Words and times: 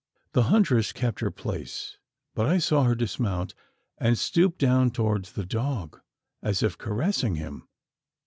The 0.31 0.45
huntress 0.49 0.91
kept 0.93 1.19
her 1.19 1.29
place; 1.29 1.99
but 2.33 2.47
I 2.47 2.57
saw 2.57 2.85
her 2.85 2.95
dismount, 2.95 3.53
and 3.99 4.17
stoop 4.17 4.57
down 4.57 4.89
towards 4.89 5.33
the 5.33 5.45
dog, 5.45 6.01
as 6.41 6.63
if 6.63 6.75
caressing 6.75 7.35
him. 7.35 7.67